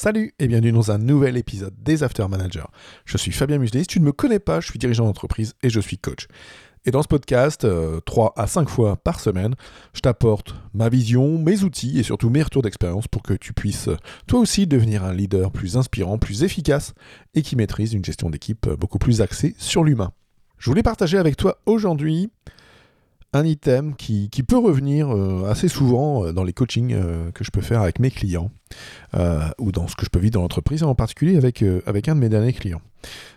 Salut 0.00 0.32
et 0.38 0.46
bienvenue 0.46 0.70
dans 0.70 0.92
un 0.92 0.98
nouvel 0.98 1.36
épisode 1.36 1.74
des 1.82 2.04
After 2.04 2.28
Managers. 2.28 2.68
Je 3.04 3.18
suis 3.18 3.32
Fabien 3.32 3.60
si 3.66 3.84
tu 3.84 3.98
ne 3.98 4.04
me 4.04 4.12
connais 4.12 4.38
pas, 4.38 4.60
je 4.60 4.70
suis 4.70 4.78
dirigeant 4.78 5.06
d'entreprise 5.06 5.54
et 5.64 5.70
je 5.70 5.80
suis 5.80 5.98
coach. 5.98 6.28
Et 6.84 6.92
dans 6.92 7.02
ce 7.02 7.08
podcast, 7.08 7.66
3 8.04 8.26
euh, 8.26 8.40
à 8.40 8.46
5 8.46 8.68
fois 8.68 8.94
par 8.94 9.18
semaine, 9.18 9.56
je 9.94 10.00
t'apporte 10.00 10.54
ma 10.72 10.88
vision, 10.88 11.36
mes 11.38 11.64
outils 11.64 11.98
et 11.98 12.04
surtout 12.04 12.30
mes 12.30 12.44
retours 12.44 12.62
d'expérience 12.62 13.08
pour 13.08 13.24
que 13.24 13.34
tu 13.34 13.52
puisses 13.52 13.88
toi 14.28 14.38
aussi 14.38 14.68
devenir 14.68 15.02
un 15.02 15.12
leader 15.12 15.50
plus 15.50 15.76
inspirant, 15.76 16.16
plus 16.16 16.44
efficace 16.44 16.94
et 17.34 17.42
qui 17.42 17.56
maîtrise 17.56 17.92
une 17.92 18.04
gestion 18.04 18.30
d'équipe 18.30 18.68
beaucoup 18.78 18.98
plus 18.98 19.20
axée 19.20 19.56
sur 19.58 19.82
l'humain. 19.82 20.12
Je 20.58 20.70
voulais 20.70 20.84
partager 20.84 21.18
avec 21.18 21.36
toi 21.36 21.58
aujourd'hui 21.66 22.30
un 23.32 23.44
item 23.44 23.94
qui, 23.94 24.28
peut 24.46 24.58
revenir 24.58 25.14
euh, 25.14 25.44
assez 25.50 25.68
souvent 25.68 26.24
euh, 26.24 26.32
dans 26.32 26.44
les 26.44 26.52
coachings 26.52 26.94
euh, 26.94 27.30
que 27.32 27.44
je 27.44 27.50
peux 27.50 27.60
faire 27.60 27.82
avec 27.82 27.98
mes 27.98 28.10
clients 28.10 28.50
ou 29.58 29.72
dans 29.72 29.88
ce 29.88 29.96
que 29.96 30.04
je 30.04 30.10
peux 30.10 30.18
vivre 30.18 30.34
dans 30.34 30.42
l'entreprise, 30.42 30.82
en 30.82 30.94
particulier 30.94 31.38
avec, 31.38 31.62
un 31.62 32.14
de 32.14 32.20
mes 32.20 32.28
derniers 32.28 32.52
clients. 32.52 32.82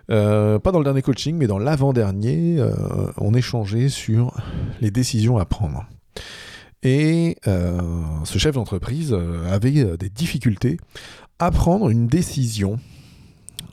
pas 0.07 0.59
dans 0.59 0.79
le 0.79 0.83
dernier 0.83 1.01
coaching, 1.01 1.37
mais 1.37 1.47
dans 1.47 1.57
l'avant-dernier, 1.57 2.61
on 3.17 3.33
échangeait 3.33 3.87
sur 3.87 4.35
les 4.81 4.91
décisions 4.91 5.37
à 5.37 5.45
prendre. 5.45 5.87
Et 6.83 7.37
ce 7.45 8.37
chef 8.37 8.55
d'entreprise 8.55 9.15
avait 9.49 9.97
des 9.97 10.09
difficultés 10.09 10.77
à 11.39 11.49
prendre 11.49 11.89
une 11.89 12.07
décision, 12.07 12.77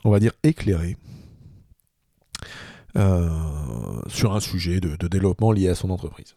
on 0.05 0.11
va 0.11 0.19
dire 0.19 0.31
éclairée, 0.43 0.95
sur 4.09 4.35
un 4.35 4.39
sujet 4.39 4.79
de, 4.79 5.07
développement 5.07 5.51
lié 5.51 5.69
à 5.69 5.75
son 5.75 5.89
entreprise. 5.89 6.35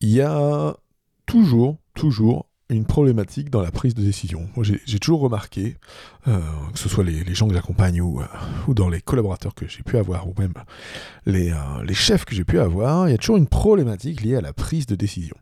Il 0.00 0.10
y 0.10 0.20
a 0.20 0.76
toujours, 1.26 1.76
toujours 1.94 2.46
une 2.68 2.84
problématique 2.84 3.50
dans 3.50 3.62
la 3.62 3.72
prise 3.72 3.94
de 3.94 4.02
décision. 4.02 4.48
Moi, 4.54 4.64
j'ai 4.64 4.98
toujours 5.00 5.20
remarqué, 5.20 5.76
euh, 6.28 6.40
que 6.72 6.78
ce 6.78 6.88
soit 6.88 7.02
les, 7.02 7.34
gens 7.34 7.48
que 7.48 7.54
j'accompagne 7.54 8.00
ou, 8.00 8.20
euh, 8.20 8.26
ou, 8.68 8.74
dans 8.74 8.88
les 8.88 9.00
collaborateurs 9.00 9.54
que 9.54 9.66
j'ai 9.66 9.82
pu 9.82 9.98
avoir, 9.98 10.28
ou 10.28 10.34
même 10.38 10.54
les, 11.26 11.52
les 11.84 11.94
chefs 11.94 12.24
que 12.24 12.34
j'ai 12.34 12.44
pu 12.44 12.60
avoir, 12.60 13.08
il 13.08 13.12
y 13.12 13.14
a 13.14 13.18
toujours 13.18 13.38
une 13.38 13.48
problématique 13.48 14.22
liée 14.22 14.36
à 14.36 14.40
la 14.40 14.52
prise 14.52 14.86
de 14.86 14.94
décision. 14.94 15.36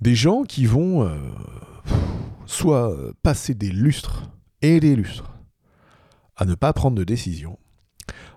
Des 0.00 0.14
gens 0.14 0.42
qui 0.42 0.66
vont 0.66 1.08
soit 2.46 2.94
passer 3.22 3.54
des 3.54 3.70
lustres 3.70 4.28
et 4.60 4.80
des 4.80 4.96
lustres 4.96 5.34
à 6.36 6.44
ne 6.44 6.54
pas 6.54 6.72
prendre 6.72 6.96
de 6.96 7.04
décision, 7.04 7.58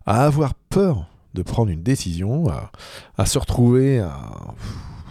à 0.05 0.25
avoir 0.25 0.53
peur 0.55 1.09
de 1.37 1.43
prendre 1.43 1.71
une 1.71 1.83
décision, 1.83 2.47
à, 3.17 3.25
se 3.25 3.37
retrouver 3.37 3.99
à 3.99 4.55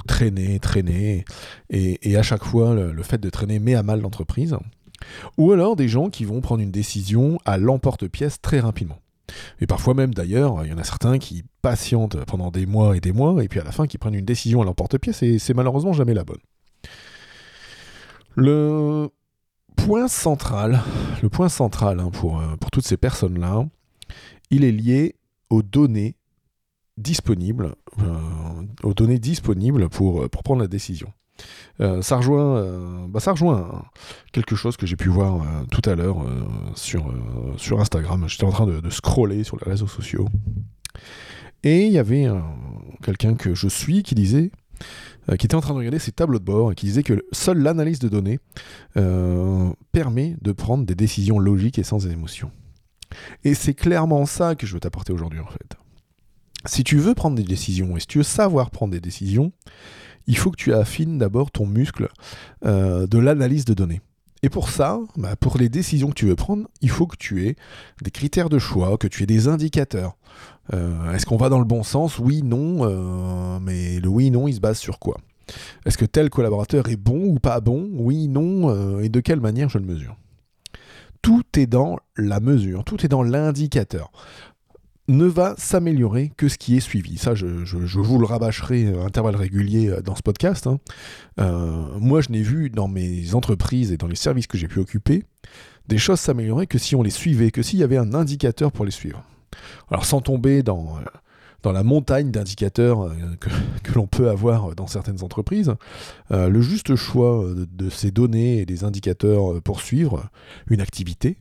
traîner, 0.08 0.58
traîner, 0.58 1.24
et, 1.70 2.16
à 2.16 2.22
chaque 2.22 2.44
fois 2.44 2.74
le, 2.74 3.02
fait 3.02 3.18
de 3.18 3.30
traîner 3.30 3.58
met 3.58 3.74
à 3.74 3.82
mal 3.82 4.00
l'entreprise. 4.00 4.56
Ou 5.38 5.52
alors 5.52 5.76
des 5.76 5.88
gens 5.88 6.10
qui 6.10 6.24
vont 6.24 6.40
prendre 6.40 6.62
une 6.62 6.70
décision 6.70 7.38
à 7.44 7.58
l'emporte-pièce 7.58 8.40
très 8.40 8.60
rapidement. 8.60 8.98
Et 9.60 9.66
parfois 9.66 9.94
même 9.94 10.14
d'ailleurs, 10.14 10.64
il 10.64 10.70
y 10.70 10.72
en 10.72 10.78
a 10.78 10.84
certains 10.84 11.18
qui 11.18 11.44
patientent 11.62 12.24
pendant 12.24 12.50
des 12.50 12.66
mois 12.66 12.96
et 12.96 13.00
des 13.00 13.12
mois, 13.12 13.42
et 13.44 13.48
puis 13.48 13.60
à 13.60 13.64
la 13.64 13.72
fin 13.72 13.86
qui 13.86 13.98
prennent 13.98 14.14
une 14.14 14.24
décision 14.24 14.62
à 14.62 14.64
l'emporte-pièce, 14.64 15.22
et 15.22 15.38
c'est 15.38 15.54
malheureusement 15.54 15.92
jamais 15.92 16.14
la 16.14 16.24
bonne. 16.24 16.40
Le 18.34 19.08
point 19.76 20.08
central, 20.08 20.80
le 21.22 21.28
point 21.28 21.48
central 21.48 22.00
hein, 22.00 22.10
pour, 22.10 22.40
euh, 22.40 22.56
pour 22.56 22.70
toutes 22.70 22.86
ces 22.86 22.96
personnes-là, 22.96 23.66
il 24.50 24.64
est 24.64 24.72
lié 24.72 25.15
aux 25.50 25.62
données 25.62 26.16
disponibles, 26.96 27.74
euh, 28.00 28.62
aux 28.82 28.94
données 28.94 29.18
disponibles 29.18 29.88
pour, 29.88 30.22
euh, 30.22 30.28
pour 30.28 30.42
prendre 30.42 30.62
la 30.62 30.68
décision. 30.68 31.12
Euh, 31.80 32.00
ça, 32.00 32.16
rejoint, 32.16 33.06
bah 33.08 33.20
ça 33.20 33.32
rejoint 33.32 33.84
quelque 34.32 34.56
chose 34.56 34.78
que 34.78 34.86
j'ai 34.86 34.96
pu 34.96 35.10
voir 35.10 35.46
tout 35.70 35.82
à 35.84 35.94
l'heure 35.94 36.24
sur, 36.74 37.12
sur 37.58 37.78
Instagram. 37.78 38.26
J'étais 38.26 38.44
en 38.44 38.50
train 38.50 38.66
de, 38.66 38.90
scroller 38.90 39.44
sur 39.44 39.58
les 39.58 39.70
réseaux 39.70 39.86
sociaux. 39.86 40.28
Et 41.62 41.84
il 41.84 41.92
y 41.92 41.98
avait 41.98 42.26
quelqu'un 43.02 43.34
que 43.34 43.54
je 43.54 43.68
suis 43.68 44.02
qui 44.02 44.14
disait, 44.14 44.50
qui 45.38 45.44
était 45.44 45.54
en 45.54 45.60
train 45.60 45.74
de 45.74 45.78
regarder 45.78 45.98
ses 45.98 46.12
tableaux 46.12 46.38
de 46.38 46.44
bord 46.44 46.72
et 46.72 46.74
qui 46.74 46.86
disait 46.86 47.02
que 47.02 47.22
seule 47.32 47.58
l'analyse 47.58 47.98
de 47.98 48.08
données 48.08 48.38
permet 49.92 50.38
de 50.40 50.52
prendre 50.52 50.86
des 50.86 50.94
décisions 50.94 51.38
logiques 51.38 51.78
et 51.78 51.84
sans 51.84 52.06
émotion. 52.06 52.50
Et 53.44 53.54
c'est 53.54 53.74
clairement 53.74 54.26
ça 54.26 54.54
que 54.54 54.66
je 54.66 54.74
veux 54.74 54.80
t'apporter 54.80 55.12
aujourd'hui 55.12 55.40
en 55.40 55.46
fait. 55.46 55.76
Si 56.66 56.82
tu 56.82 56.96
veux 56.96 57.14
prendre 57.14 57.36
des 57.36 57.44
décisions 57.44 57.96
et 57.96 58.00
si 58.00 58.06
tu 58.06 58.18
veux 58.18 58.24
savoir 58.24 58.70
prendre 58.70 58.92
des 58.92 59.00
décisions, 59.00 59.52
il 60.26 60.36
faut 60.36 60.50
que 60.50 60.56
tu 60.56 60.74
affines 60.74 61.18
d'abord 61.18 61.50
ton 61.50 61.66
muscle 61.66 62.08
euh, 62.64 63.06
de 63.06 63.18
l'analyse 63.18 63.64
de 63.64 63.74
données. 63.74 64.00
Et 64.42 64.48
pour 64.48 64.68
ça, 64.70 65.00
bah, 65.16 65.34
pour 65.36 65.58
les 65.58 65.68
décisions 65.68 66.08
que 66.08 66.14
tu 66.14 66.26
veux 66.26 66.36
prendre, 66.36 66.68
il 66.80 66.90
faut 66.90 67.06
que 67.06 67.16
tu 67.16 67.46
aies 67.46 67.56
des 68.02 68.10
critères 68.10 68.48
de 68.48 68.58
choix, 68.58 68.98
que 68.98 69.08
tu 69.08 69.22
aies 69.22 69.26
des 69.26 69.48
indicateurs. 69.48 70.16
Euh, 70.74 71.12
est-ce 71.12 71.26
qu'on 71.26 71.36
va 71.36 71.48
dans 71.48 71.58
le 71.58 71.64
bon 71.64 71.82
sens? 71.82 72.18
Oui, 72.18 72.42
non. 72.42 72.80
Euh, 72.82 73.58
mais 73.60 73.98
le 74.00 74.08
oui, 74.08 74.30
non, 74.30 74.46
il 74.46 74.54
se 74.54 74.60
base 74.60 74.78
sur 74.78 74.98
quoi? 74.98 75.16
Est-ce 75.84 75.96
que 75.96 76.04
tel 76.04 76.28
collaborateur 76.28 76.88
est 76.88 76.96
bon 76.96 77.24
ou 77.24 77.38
pas 77.38 77.60
bon? 77.60 77.88
Oui, 77.92 78.28
non. 78.28 79.00
et 79.00 79.08
de 79.08 79.20
quelle 79.20 79.40
manière 79.40 79.68
je 79.68 79.78
le 79.78 79.86
mesure? 79.86 80.16
Tout 81.22 81.44
est 81.56 81.66
dans 81.66 81.98
la 82.16 82.40
mesure, 82.40 82.84
tout 82.84 83.04
est 83.04 83.08
dans 83.08 83.22
l'indicateur. 83.22 84.10
Ne 85.08 85.26
va 85.26 85.54
s'améliorer 85.56 86.32
que 86.36 86.48
ce 86.48 86.58
qui 86.58 86.76
est 86.76 86.80
suivi. 86.80 87.16
Ça, 87.16 87.36
je, 87.36 87.46
vous 87.46 88.18
le 88.18 88.26
rabâcherai 88.26 88.92
à 88.92 89.04
intervalles 89.04 89.36
réguliers 89.36 89.88
euh, 89.88 90.02
dans 90.02 90.16
ce 90.16 90.22
podcast. 90.22 90.66
Hein. 90.66 90.80
Euh, 91.38 91.86
moi, 92.00 92.20
je 92.20 92.30
n'ai 92.30 92.42
vu 92.42 92.70
dans 92.70 92.88
mes 92.88 93.34
entreprises 93.34 93.92
et 93.92 93.96
dans 93.96 94.08
les 94.08 94.16
services 94.16 94.48
que 94.48 94.58
j'ai 94.58 94.66
pu 94.66 94.80
occuper 94.80 95.22
des 95.86 95.98
choses 95.98 96.18
s'améliorer 96.18 96.66
que 96.66 96.78
si 96.78 96.96
on 96.96 97.02
les 97.02 97.10
suivait, 97.10 97.52
que 97.52 97.62
s'il 97.62 97.78
y 97.78 97.84
avait 97.84 97.96
un 97.96 98.14
indicateur 98.14 98.72
pour 98.72 98.84
les 98.84 98.90
suivre. 98.90 99.22
Alors, 99.90 100.04
sans 100.04 100.20
tomber 100.20 100.64
dans, 100.64 100.96
euh, 100.96 101.04
dans 101.62 101.72
la 101.72 101.82
montagne 101.82 102.30
d'indicateurs 102.30 103.02
euh, 103.02 103.14
que, 103.82 103.92
l'on 103.92 104.06
peut 104.06 104.28
avoir 104.28 104.74
dans 104.74 104.86
certaines 104.86 105.22
entreprises, 105.22 105.74
euh, 106.30 106.48
le 106.48 106.60
juste 106.60 106.96
choix 106.96 107.44
de, 107.54 107.90
ces 107.90 108.10
données 108.10 108.58
et 108.58 108.66
des 108.66 108.84
indicateurs 108.84 109.60
pour 109.62 109.80
suivre 109.80 110.28
une 110.68 110.80
activité, 110.80 111.38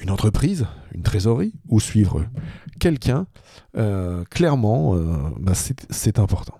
une 0.00 0.10
entreprise, 0.10 0.66
une 0.94 1.02
trésorerie, 1.02 1.54
ou 1.68 1.80
suivre 1.80 2.24
quelqu'un, 2.80 3.26
euh, 3.76 4.24
clairement, 4.30 4.96
bah, 5.38 5.52
c'est 5.54 6.18
important. 6.18 6.54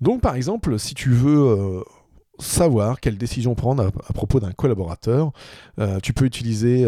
Donc 0.00 0.20
par 0.20 0.34
exemple, 0.34 0.78
si 0.78 0.94
tu 0.94 1.10
veux 1.10 1.82
savoir 2.38 3.00
quelle 3.00 3.16
décision 3.16 3.54
prendre 3.54 3.84
à, 3.84 4.12
propos 4.12 4.40
d'un 4.40 4.52
collaborateur, 4.52 5.32
tu 6.02 6.12
peux 6.12 6.26
utiliser 6.26 6.84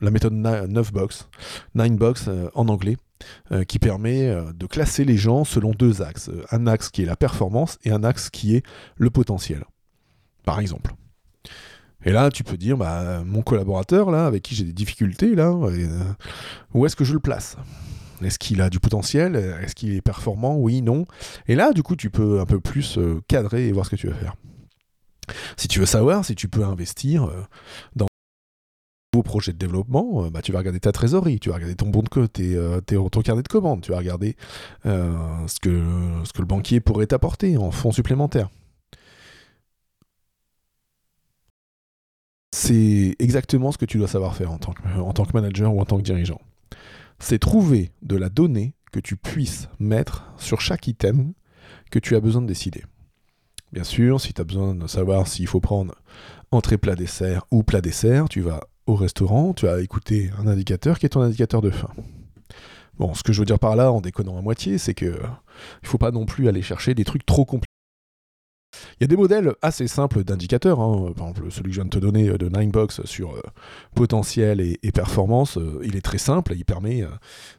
la 0.00 0.10
méthode 0.10 0.34
9box, 0.34 1.26
9box 1.76 2.50
en 2.54 2.68
anglais, 2.68 2.96
euh, 3.52 3.64
qui 3.64 3.78
permet 3.78 4.28
euh, 4.28 4.52
de 4.52 4.66
classer 4.66 5.04
les 5.04 5.16
gens 5.16 5.44
selon 5.44 5.72
deux 5.72 6.02
axes. 6.02 6.30
Un 6.50 6.66
axe 6.66 6.90
qui 6.90 7.02
est 7.02 7.06
la 7.06 7.16
performance 7.16 7.78
et 7.84 7.90
un 7.90 8.04
axe 8.04 8.30
qui 8.30 8.56
est 8.56 8.64
le 8.96 9.10
potentiel. 9.10 9.64
Par 10.44 10.60
exemple. 10.60 10.94
Et 12.04 12.12
là, 12.12 12.30
tu 12.30 12.44
peux 12.44 12.56
dire, 12.56 12.76
bah, 12.76 13.22
mon 13.24 13.42
collaborateur, 13.42 14.10
là, 14.10 14.26
avec 14.26 14.42
qui 14.42 14.54
j'ai 14.54 14.64
des 14.64 14.72
difficultés, 14.72 15.34
là, 15.34 15.50
euh, 15.50 16.04
où 16.74 16.84
est-ce 16.84 16.96
que 16.96 17.04
je 17.04 17.14
le 17.14 17.20
place? 17.20 17.56
Est-ce 18.22 18.38
qu'il 18.38 18.60
a 18.60 18.68
du 18.68 18.78
potentiel? 18.78 19.36
Est-ce 19.36 19.74
qu'il 19.74 19.94
est 19.94 20.02
performant? 20.02 20.56
Oui, 20.56 20.82
non. 20.82 21.06
Et 21.46 21.54
là, 21.54 21.72
du 21.72 21.82
coup, 21.82 21.96
tu 21.96 22.10
peux 22.10 22.40
un 22.40 22.46
peu 22.46 22.60
plus 22.60 22.98
cadrer 23.26 23.68
et 23.68 23.72
voir 23.72 23.86
ce 23.86 23.90
que 23.90 23.96
tu 23.96 24.06
veux 24.06 24.14
faire. 24.14 24.34
Si 25.56 25.68
tu 25.68 25.80
veux 25.80 25.86
savoir 25.86 26.24
si 26.24 26.34
tu 26.34 26.48
peux 26.48 26.64
investir 26.64 27.30
dans 27.96 28.06
projet 29.22 29.52
de 29.52 29.58
développement, 29.58 30.24
euh, 30.24 30.30
bah, 30.30 30.42
tu 30.42 30.52
vas 30.52 30.58
regarder 30.58 30.80
ta 30.80 30.92
trésorerie, 30.92 31.38
tu 31.40 31.48
vas 31.50 31.56
regarder 31.56 31.74
ton 31.74 31.88
bon 31.88 32.02
de 32.02 32.26
tes, 32.26 32.56
euh, 32.56 32.80
ton 32.80 33.22
carnet 33.22 33.42
de 33.42 33.48
commandes, 33.48 33.82
tu 33.82 33.92
vas 33.92 33.98
regarder 33.98 34.36
euh, 34.86 35.46
ce, 35.46 35.60
que, 35.60 35.82
ce 36.24 36.32
que 36.32 36.40
le 36.40 36.46
banquier 36.46 36.80
pourrait 36.80 37.06
t'apporter 37.06 37.56
en 37.56 37.70
fonds 37.70 37.92
supplémentaires. 37.92 38.48
C'est 42.52 43.16
exactement 43.18 43.72
ce 43.72 43.78
que 43.78 43.84
tu 43.84 43.98
dois 43.98 44.08
savoir 44.08 44.36
faire 44.36 44.52
en 44.52 44.58
tant, 44.58 44.72
que, 44.72 44.82
en 44.98 45.12
tant 45.12 45.24
que 45.24 45.32
manager 45.34 45.74
ou 45.74 45.80
en 45.80 45.84
tant 45.84 45.98
que 45.98 46.02
dirigeant. 46.02 46.40
C'est 47.18 47.38
trouver 47.38 47.90
de 48.02 48.16
la 48.16 48.28
donnée 48.28 48.74
que 48.92 49.00
tu 49.00 49.16
puisses 49.16 49.68
mettre 49.78 50.32
sur 50.36 50.60
chaque 50.60 50.86
item 50.86 51.32
que 51.90 51.98
tu 51.98 52.14
as 52.14 52.20
besoin 52.20 52.42
de 52.42 52.46
décider. 52.46 52.84
Bien 53.72 53.82
sûr, 53.82 54.20
si 54.20 54.32
tu 54.32 54.40
as 54.40 54.44
besoin 54.44 54.74
de 54.74 54.86
savoir 54.86 55.26
s'il 55.26 55.48
faut 55.48 55.60
prendre 55.60 55.96
entrée 56.52 56.78
plat 56.78 56.94
dessert 56.94 57.44
ou 57.50 57.64
plat 57.64 57.80
dessert, 57.80 58.28
tu 58.28 58.40
vas 58.40 58.60
au 58.86 58.94
restaurant, 58.94 59.54
tu 59.54 59.68
as 59.68 59.80
écouté 59.80 60.30
un 60.38 60.46
indicateur 60.46 60.98
qui 60.98 61.06
est 61.06 61.10
ton 61.10 61.20
indicateur 61.20 61.62
de 61.62 61.70
faim. 61.70 61.90
Bon, 62.98 63.14
ce 63.14 63.22
que 63.22 63.32
je 63.32 63.40
veux 63.40 63.46
dire 63.46 63.58
par 63.58 63.76
là, 63.76 63.90
en 63.90 64.00
déconnant 64.00 64.38
à 64.38 64.42
moitié, 64.42 64.78
c'est 64.78 64.94
que 64.94 65.20
il 65.82 65.88
faut 65.88 65.98
pas 65.98 66.10
non 66.10 66.26
plus 66.26 66.48
aller 66.48 66.62
chercher 66.62 66.94
des 66.94 67.04
trucs 67.04 67.26
trop 67.26 67.44
compliqués. 67.44 67.68
Il 69.00 69.02
y 69.02 69.04
a 69.04 69.08
des 69.08 69.16
modèles 69.16 69.54
assez 69.62 69.86
simples 69.88 70.24
d'indicateurs. 70.24 70.80
Hein. 70.80 71.12
Par 71.16 71.28
exemple, 71.28 71.50
celui 71.50 71.70
que 71.70 71.76
je 71.76 71.80
viens 71.80 71.84
de 71.84 71.90
te 71.90 71.98
donner 71.98 72.28
euh, 72.28 72.38
de 72.38 72.48
Ninebox 72.48 73.04
sur 73.04 73.34
euh, 73.34 73.40
potentiel 73.94 74.60
et, 74.60 74.92
performance, 74.92 75.58
euh, 75.58 75.80
il 75.84 75.96
est 75.96 76.00
très 76.00 76.18
simple 76.18 76.54
il 76.54 76.64
permet 76.64 77.04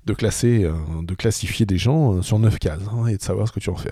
de 0.05 0.13
classer, 0.13 0.69
de 1.03 1.15
classifier 1.15 1.65
des 1.65 1.77
gens 1.77 2.21
sur 2.21 2.39
9 2.39 2.59
cases 2.59 2.81
hein, 2.91 3.07
et 3.07 3.17
de 3.17 3.21
savoir 3.21 3.47
ce 3.47 3.53
que 3.53 3.59
tu 3.59 3.69
en 3.69 3.75
fais. 3.75 3.91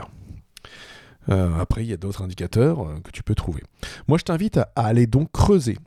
après, 1.27 1.83
il 1.83 1.89
y 1.89 1.93
a 1.93 1.97
d'autres 1.97 2.23
indicateurs 2.23 2.87
que 3.03 3.11
tu 3.11 3.21
peux 3.21 3.35
trouver. 3.35 3.61
Moi, 4.07 4.17
je 4.17 4.23
t'invite 4.23 4.57
à 4.57 4.69
aller 4.75 5.07
donc 5.07 5.31
creuser 5.31 5.77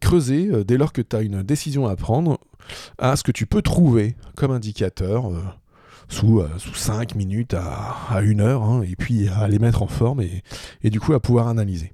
creuser 0.00 0.64
dès 0.64 0.76
lors 0.76 0.92
que 0.92 1.02
tu 1.02 1.14
as 1.14 1.22
une 1.22 1.42
décision 1.42 1.86
à 1.86 1.96
prendre 1.96 2.38
à 2.98 3.16
ce 3.16 3.22
que 3.22 3.32
tu 3.32 3.46
peux 3.46 3.62
trouver 3.62 4.16
comme 4.36 4.50
indicateur 4.50 5.30
sous, 6.08 6.42
sous 6.58 6.74
5 6.74 7.14
minutes 7.14 7.54
à, 7.54 7.96
à 8.08 8.20
1 8.20 8.40
heure, 8.40 8.62
hein, 8.62 8.82
et 8.82 8.96
puis 8.96 9.28
à 9.28 9.46
les 9.48 9.58
mettre 9.58 9.82
en 9.82 9.86
forme 9.86 10.22
et 10.82 10.90
du 10.90 11.00
coup 11.00 11.12
à 11.12 11.20
pouvoir 11.20 11.48
analyser. 11.48 11.92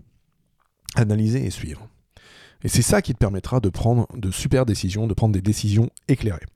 Analyser 0.95 1.45
et 1.45 1.51
suivre. 1.51 1.87
Et 2.65 2.69
c'est 2.69 2.83
ça 2.83 3.03
qui 3.03 3.13
te 3.13 3.19
permettra 3.19 3.61
de 3.61 3.69
prendre 3.69 4.09
de 4.17 4.31
super 4.31 4.67
décisions, 4.67 5.07
de 5.07 5.15
prendre 5.15 5.33
des 5.33 5.43
décisions 5.43 5.91
éclairées. 6.09 6.47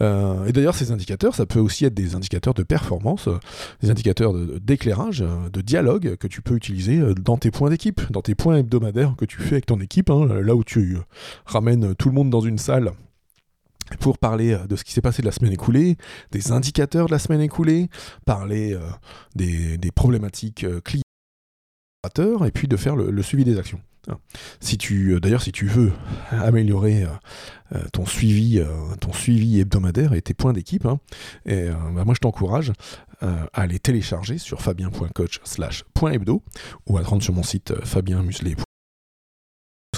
Euh, 0.00 0.46
et 0.46 0.52
d'ailleurs, 0.52 0.74
ces 0.74 0.92
indicateurs, 0.92 1.34
ça 1.34 1.46
peut 1.46 1.58
aussi 1.58 1.84
être 1.84 1.94
des 1.94 2.14
indicateurs 2.14 2.54
de 2.54 2.62
performance, 2.62 3.28
euh, 3.28 3.38
des 3.82 3.90
indicateurs 3.90 4.34
d'éclairage, 4.60 5.22
euh, 5.22 5.48
de, 5.50 5.60
dialogue 5.60 6.16
que 6.16 6.26
tu 6.26 6.42
peux 6.42 6.54
utiliser 6.54 7.02
dans 7.20 7.36
tes 7.36 7.50
points 7.50 7.70
d'équipe, 7.70 8.00
dans 8.10 8.22
tes 8.22 8.34
points 8.34 8.58
hebdomadaires 8.58 9.14
que 9.16 9.24
tu 9.24 9.38
fais 9.38 9.56
avec 9.56 9.66
ton 9.66 9.80
équipe, 9.80 10.10
hein, 10.10 10.40
là 10.42 10.54
où 10.54 10.64
tu 10.64 10.98
ramènes 11.44 11.94
tout 11.96 12.08
le 12.08 12.14
monde 12.14 12.30
dans 12.30 12.40
une 12.40 12.58
salle 12.58 12.92
pour 14.00 14.18
parler 14.18 14.56
de 14.68 14.76
ce 14.76 14.84
qui 14.84 14.92
s'est 14.92 15.00
passé 15.00 15.22
de 15.22 15.26
la 15.26 15.32
semaine 15.32 15.52
écoulée, 15.52 15.96
des 16.30 16.52
indicateurs 16.52 17.06
de 17.06 17.10
la 17.10 17.18
semaine 17.18 17.40
écoulée, 17.40 17.88
parler 18.24 18.78
des, 19.34 19.78
problématiques 19.94 20.66
clients 20.84 22.44
et 22.44 22.50
puis 22.50 22.68
de 22.68 22.76
faire 22.76 22.96
le 22.96 23.22
suivi 23.22 23.44
des 23.44 23.58
actions. 23.58 23.80
Tu, 24.78 25.12
euh, 25.12 25.20
d'ailleurs, 25.20 25.42
si 25.42 25.52
tu 25.52 25.66
veux 25.66 25.92
améliorer 26.30 27.04
euh, 27.04 27.08
euh, 27.74 27.82
ton 27.92 28.06
suivi, 28.06 28.60
hebdomadaire 29.60 30.12
et 30.12 30.22
tes 30.22 30.34
points 30.34 30.52
d'équipe, 30.52 30.86
hein, 30.86 30.98
bah, 31.46 32.04
moi 32.04 32.14
je 32.14 32.20
t'encourage 32.20 32.72
à 33.20 33.66
les 33.66 33.80
télécharger 33.80 34.38
sur 34.38 34.62
fabien.coach/hebdo 34.62 36.42
ou 36.86 36.98
à 36.98 37.02
te 37.02 37.08
rendre 37.08 37.22
sur 37.22 37.34
mon 37.34 37.42
site 37.42 37.74
fabienmuselet.com 37.84 38.67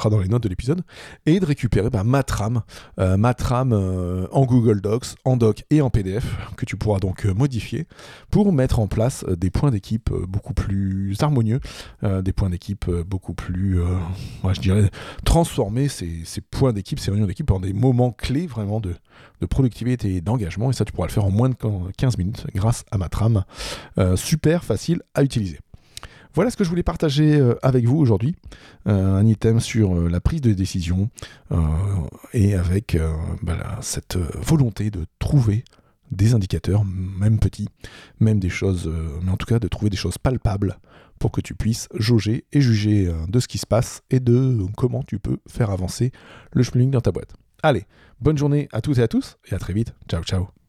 dans 0.08 0.19
les 0.19 0.29
notes 0.29 0.43
de 0.43 0.49
l'épisode, 0.49 0.82
et 1.26 1.41
de 1.41 1.44
récupérer 1.44 1.91
bah, 1.91 2.05
ma 2.05 2.23
trame, 2.23 2.62
euh, 2.99 3.17
ma 3.17 3.35
trame 3.35 3.73
euh, 3.73 4.26
en 4.32 4.47
Google 4.47 4.81
Docs, 4.81 5.17
en 5.25 5.37
doc 5.37 5.64
et 5.70 5.82
en 5.82 5.91
PDF, 5.91 6.25
que 6.56 6.64
tu 6.64 6.76
pourras 6.76 7.00
donc 7.00 7.26
euh, 7.26 7.35
modifier 7.35 7.87
pour 8.31 8.52
mettre 8.52 8.79
en 8.79 8.87
place 8.87 9.25
des 9.25 9.50
points 9.50 9.70
d'équipe 9.70 10.11
beaucoup 10.29 10.55
plus 10.55 11.17
harmonieux, 11.20 11.61
des 12.02 12.32
points 12.32 12.49
d'équipe 12.49 12.88
beaucoup 13.06 13.35
plus, 13.35 13.81
moi 14.43 14.52
je 14.52 14.61
dirais, 14.61 14.91
transformer 15.25 15.88
ces, 15.88 16.23
ces 16.25 16.41
points 16.41 16.73
d'équipe, 16.73 17.00
ces 17.00 17.11
réunions 17.11 17.26
d'équipe 17.26 17.50
en 17.50 17.58
des 17.58 17.73
moments 17.73 18.12
clés 18.12 18.47
vraiment 18.47 18.81
de, 18.81 18.94
de 19.41 19.47
productivité 19.47 20.14
et 20.14 20.20
d'engagement, 20.20 20.70
et 20.70 20.75
ça 20.75 20.85
tu 20.85 20.93
pourras 20.93 21.08
le 21.08 21.12
faire 21.12 21.25
en 21.25 21.31
moins 21.31 21.49
de 21.49 21.56
15 21.97 22.19
minutes 22.19 22.47
grâce 22.55 22.85
à 22.93 22.99
ma 22.99 23.08
trame, 23.08 23.44
super 24.14 24.64
facile 24.64 25.02
à 25.14 25.25
utiliser. 25.25 25.58
Voilà 26.35 26.50
ce 26.50 26.56
que 26.56 26.65
je 26.65 26.69
voulais 26.69 26.82
partager 26.82 27.37
euh, 27.37 27.55
avec 27.62 27.85
vous 27.87 27.99
aujourd'hui. 27.99 28.37
Euh, 28.87 29.17
un 29.17 29.27
item 29.27 29.61
sur 29.61 29.97
euh, 29.97 30.09
la 30.09 30.21
prise 30.21 30.41
de 30.41 30.53
décision 30.53 31.11
et 32.32 32.55
avec 32.55 32.97
bah, 33.43 33.79
cette 33.81 34.17
volonté 34.17 34.91
de 34.91 35.06
trouver 35.19 35.65
des 36.11 36.35
indicateurs, 36.35 36.85
même 36.85 37.38
petits, 37.38 37.69
même 38.21 38.38
des 38.38 38.49
choses, 38.49 38.93
mais 39.23 39.31
en 39.31 39.37
tout 39.37 39.47
cas 39.47 39.59
de 39.59 39.69
trouver 39.69 39.91
des 39.91 39.97
choses 39.97 40.19
palpables 40.19 40.79
pour 41.19 41.31
que 41.32 41.41
tu 41.41 41.55
puisses 41.55 41.88
jauger 41.94 42.44
et 42.53 42.61
juger 42.61 43.12
de 43.29 43.41
ce 43.41 43.49
qui 43.49 43.59
se 43.59 43.67
passe 43.67 44.03
et 44.11 44.21
de 44.21 44.59
comment 44.76 45.03
tu 45.03 45.19
peux 45.19 45.38
faire 45.49 45.71
avancer 45.71 46.12
le 46.53 46.62
schmilling 46.62 46.91
dans 46.91 47.00
ta 47.00 47.12
boîte. 47.12 47.35
Allez, 47.62 47.85
bonne 48.21 48.38
journée 48.38 48.69
à 48.73 48.81
toutes 48.81 48.99
et 48.99 49.03
à 49.03 49.09
tous 49.09 49.38
et 49.50 49.55
à 49.55 49.59
très 49.59 49.73
vite. 49.73 49.93
Ciao 50.09 50.23
ciao. 50.23 50.60